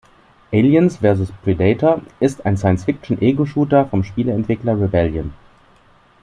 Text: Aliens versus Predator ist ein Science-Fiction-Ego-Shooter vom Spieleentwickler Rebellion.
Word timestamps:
Aliens 0.51 0.97
versus 0.97 1.31
Predator 1.43 2.01
ist 2.19 2.43
ein 2.43 2.57
Science-Fiction-Ego-Shooter 2.57 3.85
vom 3.85 4.03
Spieleentwickler 4.03 4.81
Rebellion. 4.81 5.31